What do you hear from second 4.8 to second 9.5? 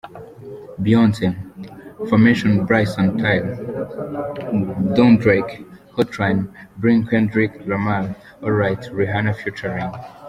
Don’t Drake– Hotline Bling Kendrick Lamar– Alright Rihanna